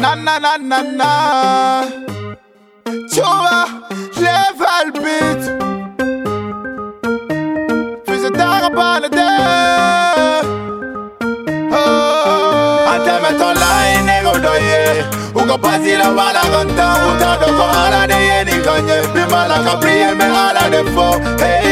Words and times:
Na 0.00 0.14
na 0.14 0.38
na 0.38 0.56
na 0.70 0.78
na. 0.98 1.10
Chua, 3.12 3.58
level 4.24 4.86
beat. 5.02 5.42
Vieze 8.06 8.30
dagen 8.30 8.72
banen 8.74 9.10
de. 9.10 9.28
Oh, 11.72 12.90
ante 12.92 13.14
met 13.22 13.40
online 13.48 14.02
nego 14.08 14.32
doye. 14.44 15.04
Ugo 15.34 15.56
pasi 15.58 15.96
la 15.96 16.08
wala 16.18 16.42
gonta. 16.52 16.88
Uta 17.08 17.30
doko 17.40 17.64
ala 17.82 18.06
de 18.06 18.18
ye 18.28 18.44
ni 18.44 18.56
kanye. 18.66 18.96
Bimala 19.14 19.58
kapriye 19.66 20.14
me 20.18 20.24
ala 20.44 20.64
de 20.70 20.80
fo. 20.94 21.08
Hey. 21.42 21.67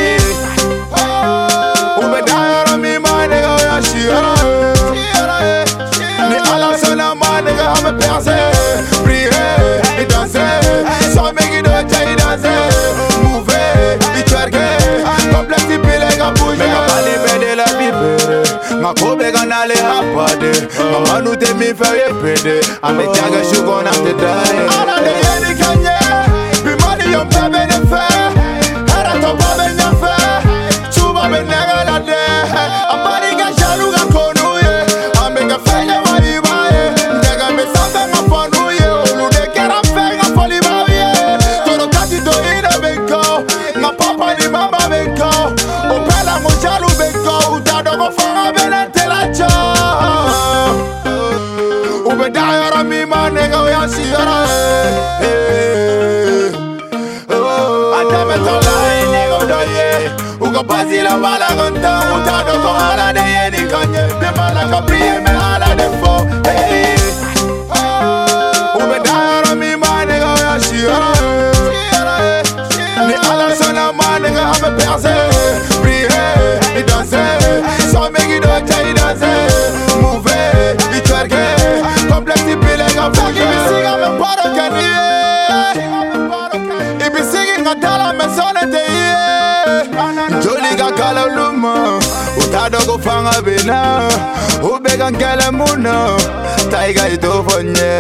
Hapade. 20.87 21.07
Mama 21.07 21.21
nu 21.21 21.37
te 21.37 21.55
mi 21.55 21.67
fe 21.75 21.89
ye 21.99 22.09
pede. 22.23 22.61
Ame 22.83 23.05
jaga 23.15 23.41
shugo 23.51 23.83
na 23.83 23.91
te 23.91 24.13
daye. 24.23 24.63
Ala 24.81 24.96
nego 59.13 59.39
doye. 59.47 60.11
Ugo 60.41 60.63
pasi 60.65 61.03
la 61.03 61.17
bala 61.17 61.49
gonta. 61.57 61.93
Utado 62.15 62.55
go 62.63 62.71
ala 62.71 63.13
de 63.13 63.21
ye 63.21 63.51
ni 63.51 63.63
kanye. 63.71 64.03
Be 64.21 64.29
mala 64.37 64.63
kapriye 64.71 65.21
me 65.25 65.31
ala 65.31 65.75
de 65.77 65.89
fo. 66.01 66.13
Hey. 66.45 66.97
Ube 68.81 68.99
dayara 69.05 69.55
mi 69.55 69.77
ma 69.77 70.05
nega 70.05 70.33
ya 70.43 70.61
siyara. 70.61 71.11
Ni 73.09 73.15
ala 73.31 73.47
sona 73.57 73.93
ma 73.93 74.19
nega 74.19 74.43
hame 74.53 74.71
perse. 74.79 75.36
tolinga 90.47 90.91
kala 90.99 91.27
lumo 91.27 91.99
utado 92.39 92.79
kufanga 92.79 93.43
bina 93.43 94.09
ubeka 94.75 95.11
nkele 95.11 95.51
muno 95.51 96.17
taiga 96.71 97.09
itufonye 97.09 97.91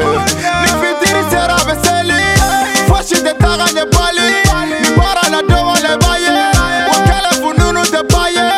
nifitirisera 0.62 1.56
beseli 1.66 2.22
fashitetaganye 2.88 3.84
pali 3.90 4.20
nibara 4.82 5.22
na 5.30 5.42
domo 5.42 5.74
lebaye 5.74 6.28
ukele 6.90 7.30
fununu 7.42 7.86
tepaye 7.86 8.50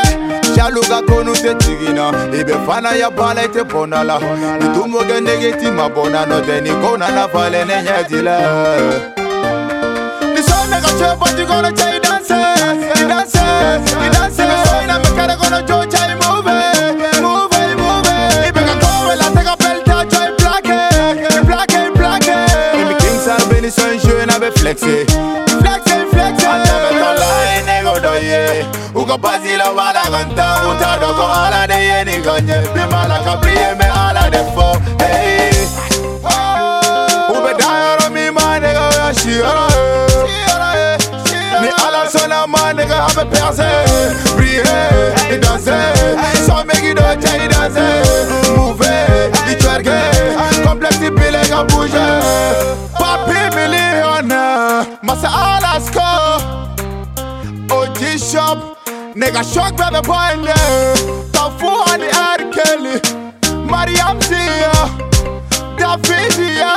shaluka 0.57 1.03
konu 1.03 1.33
tetigina 1.37 2.13
ibe 2.41 2.55
fana 2.67 2.91
ya 2.93 3.11
bala 3.11 3.45
ite 3.45 3.65
bonala 3.65 4.21
itumoge 4.61 5.21
negeti 5.21 5.67
mabona 5.71 6.27
note 6.27 6.61
nikonana 6.61 7.29
fale 7.29 7.65
nenyetila 7.65 8.39
nisoneka 10.35 10.89
chepatikona 10.99 11.73
chaida 11.73 12.08
tola 26.99 27.31
e 27.57 27.63
nego 27.63 27.99
doye 28.01 28.67
Ugo 28.95 29.19
pasi 29.19 29.57
la 29.57 29.71
wala 29.71 30.03
ganta 30.11 30.47
Uta 30.71 30.99
doko 31.01 31.23
ala 31.27 31.67
de 31.67 31.75
ye 31.75 32.05
ni 32.05 32.23
kanye 32.23 32.59
Bimala 32.75 33.19
kapriye 33.25 33.75
me 33.79 33.85
ala 33.87 34.31
de 34.31 34.39
fo 34.55 34.69
Hey. 34.99 35.67
Ube 37.37 37.53
dayara 37.59 38.11
mi 38.11 38.31
ma 38.31 38.59
nega 38.59 38.87
ya 38.97 39.15
shiara 39.15 39.67
Ni 41.63 41.69
ala 41.87 42.11
sona 42.11 42.47
ma 42.47 42.73
nega 42.73 42.97
hame 43.09 43.25
perse 43.31 43.69
Prier, 43.69 43.78
OG 58.39 58.59
Nigga 59.15 59.43
shock 59.53 59.77
brother 59.77 60.03
boy 60.03 60.31
in 60.35 60.43
there 60.43 60.95
Tafu 61.35 61.69
on 61.69 62.01
the. 62.01 62.19
Kelly. 62.55 63.01
Mariam 63.71 64.19
Tia. 64.21 64.73
Davidia 65.79 66.68